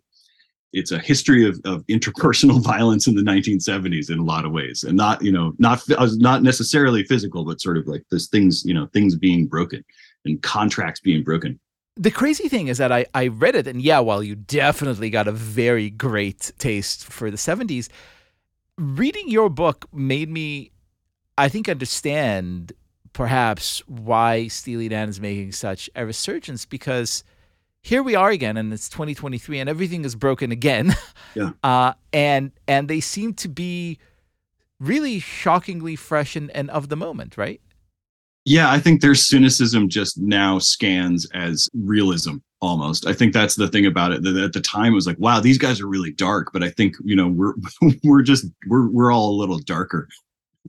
it's 0.74 0.90
a 0.90 0.98
history 0.98 1.46
of, 1.48 1.60
of 1.64 1.86
interpersonal 1.86 2.60
violence 2.64 3.06
in 3.06 3.14
the 3.14 3.22
1970s 3.22 4.10
in 4.10 4.18
a 4.18 4.24
lot 4.24 4.44
of 4.44 4.52
ways 4.52 4.82
and 4.82 4.96
not 4.96 5.22
you 5.22 5.30
know 5.30 5.54
not 5.58 5.80
not 5.88 6.42
necessarily 6.42 7.04
physical 7.04 7.44
but 7.44 7.60
sort 7.60 7.76
of 7.76 7.86
like 7.86 8.02
this 8.10 8.26
things 8.26 8.64
you 8.64 8.74
know 8.74 8.86
things 8.86 9.14
being 9.14 9.46
broken 9.46 9.84
and 10.24 10.42
contracts 10.42 11.00
being 11.00 11.22
broken 11.22 11.58
the 11.96 12.10
crazy 12.10 12.48
thing 12.48 12.68
is 12.68 12.78
that 12.78 12.90
I, 12.90 13.06
I 13.14 13.28
read 13.28 13.54
it, 13.54 13.66
and 13.66 13.80
yeah, 13.80 14.00
while 14.00 14.22
you 14.22 14.34
definitely 14.34 15.10
got 15.10 15.28
a 15.28 15.32
very 15.32 15.90
great 15.90 16.52
taste 16.58 17.04
for 17.04 17.30
the 17.30 17.36
70s, 17.36 17.88
reading 18.76 19.28
your 19.28 19.48
book 19.48 19.86
made 19.92 20.28
me, 20.28 20.72
I 21.38 21.48
think, 21.48 21.68
understand 21.68 22.72
perhaps 23.12 23.80
why 23.86 24.48
Steely 24.48 24.88
Dan 24.88 25.08
is 25.08 25.20
making 25.20 25.52
such 25.52 25.88
a 25.94 26.04
resurgence 26.04 26.66
because 26.66 27.22
here 27.80 28.02
we 28.02 28.16
are 28.16 28.30
again, 28.30 28.56
and 28.56 28.72
it's 28.72 28.88
2023, 28.88 29.60
and 29.60 29.70
everything 29.70 30.04
is 30.04 30.16
broken 30.16 30.50
again. 30.50 30.94
Yeah. 31.34 31.50
Uh, 31.64 31.94
and 32.12 32.52
and 32.68 32.86
they 32.88 33.00
seem 33.00 33.34
to 33.34 33.48
be 33.48 33.98
really 34.78 35.18
shockingly 35.18 35.96
fresh 35.96 36.36
and, 36.36 36.50
and 36.52 36.70
of 36.70 36.88
the 36.88 36.96
moment, 36.96 37.36
right? 37.36 37.60
Yeah, 38.44 38.70
I 38.70 38.78
think 38.78 39.00
their 39.00 39.14
cynicism 39.14 39.88
just 39.88 40.18
now 40.18 40.58
scans 40.58 41.26
as 41.30 41.68
realism 41.72 42.36
almost. 42.60 43.06
I 43.06 43.14
think 43.14 43.32
that's 43.32 43.54
the 43.54 43.68
thing 43.68 43.86
about 43.86 44.12
it. 44.12 44.22
That 44.22 44.36
at 44.36 44.52
the 44.52 44.60
time 44.60 44.92
it 44.92 44.96
was 44.96 45.06
like, 45.06 45.18
wow, 45.18 45.40
these 45.40 45.58
guys 45.58 45.80
are 45.80 45.86
really 45.86 46.12
dark. 46.12 46.52
But 46.52 46.62
I 46.62 46.70
think 46.70 46.96
you 47.04 47.16
know 47.16 47.28
we're 47.28 47.54
we're 48.04 48.22
just 48.22 48.46
we're 48.68 48.88
we're 48.88 49.12
all 49.12 49.30
a 49.30 49.38
little 49.38 49.58
darker 49.58 50.08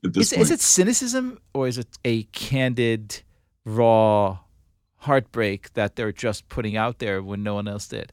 at 0.04 0.14
this 0.14 0.32
is, 0.32 0.38
point. 0.38 0.42
Is 0.44 0.52
it 0.52 0.62
cynicism 0.62 1.40
or 1.54 1.68
is 1.68 1.78
it 1.78 1.88
a 2.06 2.24
candid, 2.24 3.24
raw 3.66 4.40
heartbreak 4.98 5.74
that 5.74 5.96
they're 5.96 6.12
just 6.12 6.48
putting 6.50 6.76
out 6.76 7.00
there 7.00 7.22
when 7.22 7.44
no 7.44 7.56
one 7.56 7.68
else 7.68 7.88
did? 7.88 8.12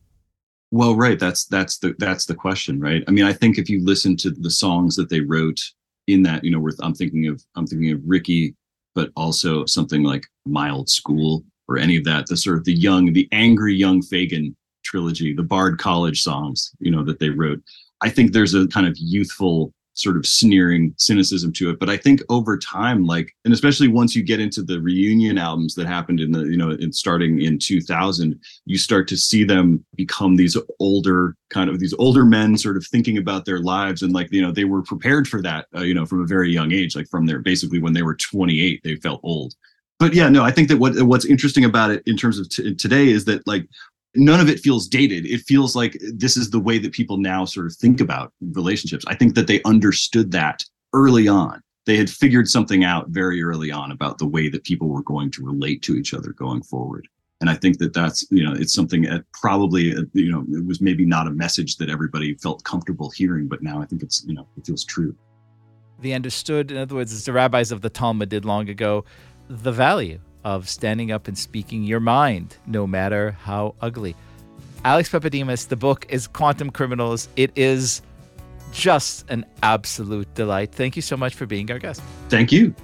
Well, 0.71 0.97
right. 0.97 1.19
That's 1.19 1.45
that's 1.47 1.79
the 1.79 1.95
that's 1.99 2.27
the 2.27 2.35
question, 2.35 2.81
right? 2.81 3.05
I 3.07 3.11
mean, 3.11 3.25
I 3.25 3.33
think 3.33 3.59
if 3.59 3.69
you 3.69 3.85
listen 3.85 4.17
to 4.19 4.31
the 4.31 4.51
songs 4.51 4.97
that 4.97 5.11
they 5.11 5.21
wrote 5.21 5.61
in 6.07 6.23
that, 6.23 6.43
you 6.43 6.51
know, 6.51 6.59
where 6.59 6.73
I'm 6.81 6.95
thinking 6.95 7.29
of 7.29 7.43
I'm 7.57 7.67
thinking 7.67 7.93
of 7.93 8.01
Rikki 8.05 8.55
but 8.95 9.11
also 9.17 9.65
something 9.67 10.03
like 10.03 10.27
My 10.47 10.71
Old 10.71 10.89
School 10.89 11.45
or 11.69 11.79
any 11.79 11.97
of 11.97 12.05
that, 12.05 12.27
the 12.27 12.37
sort 12.37 12.59
of 12.59 12.65
the 12.65 12.75
young, 12.75 13.13
the 13.13 13.29
angry 13.33 13.75
young 13.75 14.03
Fagen 14.03 14.55
trilogy, 14.85 15.33
the 15.33 15.43
Bard 15.43 15.79
College 15.79 16.23
songs, 16.23 16.73
you 16.81 16.91
know, 16.91 17.05
that 17.05 17.19
they 17.19 17.31
wrote. 17.31 17.63
I 18.03 18.11
think 18.11 18.33
there's 18.33 18.55
a 18.55 18.67
kind 18.69 18.87
of 18.87 18.97
youthful 18.99 19.73
sort 19.95 20.17
of 20.17 20.27
sneering 20.27 20.95
cynicism 20.97 21.53
to 21.53 21.71
it. 21.71 21.79
But 21.79 21.91
i 21.91 21.97
think 21.97 22.23
over 22.29 22.59
time 22.59 23.05
like 23.07 23.35
and 23.45 23.53
especially 23.53 23.89
once 23.89 24.15
you 24.15 24.23
get 24.23 24.41
into 24.41 24.63
the 24.63 24.81
reunion 24.81 25.39
albums 25.39 25.75
that 25.75 25.87
happened 25.87 26.21
in 26.21 26.33
the 26.33 26.45
you 26.45 26.57
know 26.57 26.71
in 26.71 26.93
starting 26.93 27.41
in 27.41 27.59
2000 27.59 28.39
you 28.65 28.79
start 28.79 29.09
to 29.09 29.17
see 29.17 29.45
them 29.45 29.85
become 29.95 30.37
these 30.37 30.57
older 30.81 31.37
kind 31.51 31.71
of 31.71 31.79
these 31.79 31.95
older 31.95 32.25
men 32.25 32.57
sort 32.57 32.77
of 32.77 32.87
thinking 32.87 33.19
about 33.19 33.45
their 33.45 33.61
lives 33.61 34.03
and 34.03 34.13
like 34.13 34.31
you 34.33 34.43
know 34.43 34.53
they 34.53 34.65
were 34.65 34.83
prepared 34.83 35.29
for 35.29 35.43
that 35.43 35.67
uh, 35.77 35.83
you 35.83 35.95
know 35.95 36.07
from 36.07 36.23
a 36.23 36.27
very 36.27 36.51
young 36.51 36.73
age 36.73 36.97
like 36.97 37.09
from 37.09 37.27
their 37.27 37.39
basically 37.39 37.79
when 37.79 37.93
they 37.93 38.03
were 38.03 38.17
28 38.17 38.81
they 38.83 38.97
felt 38.97 39.21
old. 39.23 39.55
But 39.99 40.15
yeah 40.15 40.29
no 40.29 40.43
i 40.43 40.51
think 40.51 40.69
that 40.69 40.79
what 40.79 41.01
what's 41.03 41.27
interesting 41.27 41.65
about 41.65 41.91
it 41.91 42.03
in 42.07 42.17
terms 42.17 42.39
of 42.39 42.49
t- 42.49 42.75
today 42.75 43.09
is 43.09 43.25
that 43.27 43.47
like 43.47 43.69
none 44.15 44.41
of 44.41 44.49
it 44.49 44.61
feels 44.61 44.89
dated. 44.89 45.27
It 45.27 45.43
feels 45.43 45.75
like 45.75 45.97
this 46.15 46.37
is 46.37 46.51
the 46.51 46.61
way 46.61 46.79
that 46.79 46.93
people 46.93 47.17
now 47.17 47.45
sort 47.45 47.67
of 47.67 47.75
think 47.75 48.01
about 48.01 48.33
relationships. 48.53 49.05
I 49.09 49.15
think 49.15 49.35
that 49.35 49.47
they 49.47 49.63
understood 49.63 50.33
that 50.33 50.65
early 50.93 51.29
on. 51.29 51.63
They 51.85 51.97
had 51.97 52.11
figured 52.11 52.49
something 52.49 52.85
out 52.85 53.09
very 53.09 53.43
early 53.43 53.73
on 53.73 53.91
about 53.91 54.19
the 54.19 54.27
way 54.27 54.49
that 54.49 54.65
people 54.65 54.89
were 54.89 55.03
going 55.03 55.31
to 55.33 55.45
relate 55.45 55.83
to 55.83 55.97
each 55.97 56.15
other 56.15 56.33
going 56.33 56.63
forward. 56.63 57.09
And 57.41 57.51
I 57.51 57.55
think 57.55 57.79
that 57.79 57.93
that's, 57.93 58.25
you 58.31 58.45
know, 58.45 58.53
it's 58.53 58.73
something 58.73 59.03
that 59.03 59.25
probably, 59.33 59.95
you 60.13 60.31
know, 60.31 60.45
it 60.57 60.65
was 60.65 60.81
maybe 60.81 61.05
not 61.05 61.27
a 61.27 61.31
message 61.31 61.77
that 61.79 61.89
everybody 61.89 62.35
felt 62.35 62.63
comfortable 62.63 63.11
hearing, 63.11 63.49
but 63.49 63.65
now 63.65 63.83
I 63.83 63.87
think 63.87 64.05
it's, 64.05 64.25
you 64.25 64.35
know, 64.35 64.47
it 64.57 64.65
feels 64.65 64.85
true. 64.85 65.17
They 65.99 66.13
understood, 66.13 66.71
in 66.71 66.77
other 66.77 66.95
words, 66.95 67.13
as 67.13 67.25
the 67.25 67.33
rabbis 67.33 67.73
of 67.73 67.81
the 67.81 67.91
Talmud 67.91 68.29
did 68.29 68.45
long 68.45 68.69
ago, 68.69 69.05
the 69.49 69.73
value 69.73 70.21
of 70.45 70.69
standing 70.69 71.13
up 71.13 71.29
and 71.29 71.37
speaking 71.37 71.85
your 71.85 72.01
mind, 72.01 72.57
no 72.67 72.87
matter 72.87 73.33
how 73.33 73.75
ugly. 73.81 74.17
Alex 74.85 75.09
Pappademas, 75.09 75.69
the 75.69 75.77
book 75.77 76.07
is 76.09 76.27
Quantum 76.27 76.71
Criminals. 76.71 77.29
It 77.37 77.53
is 77.55 78.03
just 78.73 79.31
an 79.31 79.45
absolute 79.63 80.33
delight. 80.35 80.73
Thank 80.73 80.97
you 80.97 81.03
so 81.03 81.17
much 81.17 81.35
for 81.35 81.47
being 81.47 81.71
our 81.71 81.79
guest. 81.79 82.03
Thank 82.29 82.51
you. 82.51 82.75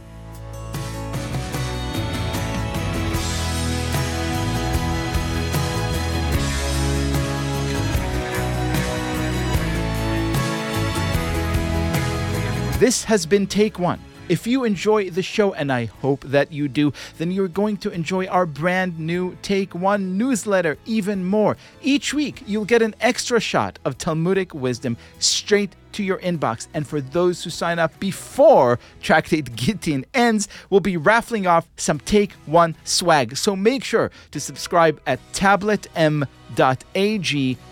This 12.79 13.03
has 13.03 13.27
been 13.27 13.49
Take 13.49 13.81
One 13.81 13.99
if 14.29 14.47
you 14.47 14.65
enjoy 14.65 15.11
the 15.11 15.23
show, 15.23 15.55
and 15.55 15.73
I 15.73 15.87
hope 15.87 16.23
that 16.25 16.53
you 16.53 16.69
do, 16.69 16.93
then 17.17 17.31
you're 17.31 17.49
going 17.49 17.77
to 17.79 17.91
enjoy 17.91 18.27
our 18.27 18.47
brand 18.47 18.99
new 18.99 19.37
Take 19.43 19.75
One 19.75 20.19
newsletter 20.19 20.77
even 20.87 21.25
more. 21.25 21.57
Each 21.83 22.13
week, 22.13 22.43
you'll 22.47 22.65
get 22.65 22.83
an 22.83 22.95
extra 23.01 23.41
shot 23.41 23.79
of 23.85 23.97
Talmudic 23.99 24.55
wisdom 24.55 24.97
straight 25.19 25.75
to 25.93 26.03
your 26.03 26.19
inbox. 26.19 26.69
And 26.75 26.87
for 26.87 27.01
those 27.01 27.43
who 27.43 27.51
sign 27.51 27.79
up 27.79 27.99
before 27.99 28.79
Tractate 29.01 29.57
Gittin 29.57 30.05
ends, 30.15 30.49
we'll 30.71 30.81
be 30.81 30.97
raffling 30.97 31.47
off 31.47 31.67
some 31.77 31.99
Take 32.01 32.33
One 32.47 32.77
swag. 32.85 33.37
So 33.37 33.57
make 33.57 33.85
sure 33.85 34.11
to 34.31 34.41
subscribe 34.41 35.01
at 35.07 35.21
tabletm.ag 35.33 36.27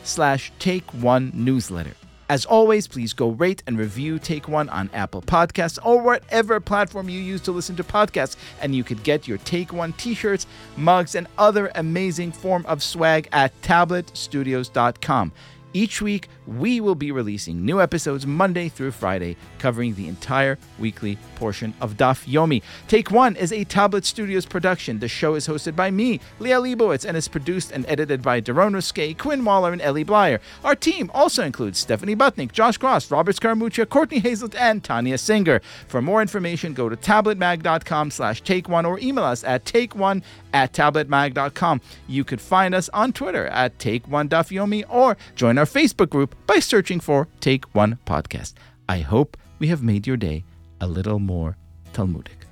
slash 0.04 0.52
Take 0.58 0.90
One 0.92 1.30
newsletter. 1.34 1.92
As 2.28 2.44
always, 2.44 2.88
please 2.88 3.12
go 3.12 3.30
rate 3.30 3.62
and 3.66 3.78
review 3.78 4.18
Take 4.18 4.48
One 4.48 4.68
on 4.68 4.90
Apple 4.92 5.22
Podcasts 5.22 5.78
or 5.84 6.00
whatever 6.02 6.58
platform 6.58 7.08
you 7.08 7.20
use 7.20 7.40
to 7.42 7.52
listen 7.52 7.76
to 7.76 7.84
podcasts, 7.84 8.36
and 8.60 8.74
you 8.74 8.82
could 8.82 9.02
get 9.04 9.28
your 9.28 9.38
Take 9.38 9.72
One 9.72 9.92
t 9.92 10.14
shirts, 10.14 10.46
mugs, 10.76 11.14
and 11.14 11.28
other 11.38 11.70
amazing 11.76 12.32
form 12.32 12.66
of 12.66 12.82
swag 12.82 13.28
at 13.32 13.58
tabletstudios.com. 13.62 15.32
Each 15.76 16.00
week, 16.00 16.30
we 16.46 16.80
will 16.80 16.94
be 16.94 17.12
releasing 17.12 17.62
new 17.62 17.82
episodes 17.82 18.26
Monday 18.26 18.70
through 18.70 18.92
Friday, 18.92 19.36
covering 19.58 19.94
the 19.94 20.08
entire 20.08 20.56
weekly 20.78 21.18
portion 21.34 21.74
of 21.82 21.98
Daf 21.98 22.26
Yomi. 22.26 22.62
Take 22.88 23.10
One 23.10 23.36
is 23.36 23.52
a 23.52 23.64
Tablet 23.64 24.06
Studios 24.06 24.46
production. 24.46 25.00
The 25.00 25.08
show 25.08 25.34
is 25.34 25.46
hosted 25.46 25.76
by 25.76 25.90
me, 25.90 26.18
Liel 26.40 26.62
Leibovitz, 26.62 27.04
and 27.04 27.14
is 27.14 27.28
produced 27.28 27.72
and 27.72 27.84
edited 27.88 28.22
by 28.22 28.40
Darone 28.40 28.72
Ruskay, 28.72 29.18
Quinn 29.18 29.44
Waller, 29.44 29.70
and 29.74 29.82
Elie 29.82 30.02
Bleier. 30.02 30.40
Our 30.64 30.74
team 30.74 31.10
also 31.12 31.44
includes 31.44 31.78
Stephanie 31.78 32.16
Butnick, 32.16 32.52
Josh 32.52 32.78
Kross, 32.78 33.10
Robert 33.10 33.36
Scaramuccia, 33.36 33.86
Courtney 33.86 34.20
Hazlett, 34.20 34.54
and 34.54 34.82
Tanya 34.82 35.18
Singer. 35.18 35.60
For 35.88 36.00
more 36.00 36.22
information, 36.22 36.72
go 36.72 36.88
to 36.88 36.96
tabletmag.com 36.96 38.12
slash 38.12 38.40
take 38.40 38.66
one 38.70 38.86
or 38.86 38.98
email 38.98 39.24
us 39.24 39.44
at 39.44 39.66
take 39.66 39.94
one 39.94 40.22
at 40.54 40.72
tabletmag.com. 40.72 41.82
You 42.08 42.24
could 42.24 42.40
find 42.40 42.74
us 42.74 42.88
on 42.94 43.12
Twitter 43.12 43.46
at 43.48 43.78
Take 43.78 44.08
One 44.08 44.28
Daf 44.28 44.50
Yomi 44.50 44.84
or 44.88 45.18
join 45.34 45.58
our 45.58 45.65
Facebook 45.66 46.10
group 46.10 46.34
by 46.46 46.58
searching 46.58 47.00
for 47.00 47.28
Take 47.40 47.64
One 47.74 47.98
Podcast. 48.06 48.54
I 48.88 49.00
hope 49.00 49.36
we 49.58 49.68
have 49.68 49.82
made 49.82 50.06
your 50.06 50.16
day 50.16 50.44
a 50.80 50.86
little 50.86 51.18
more 51.18 51.56
Talmudic. 51.92 52.45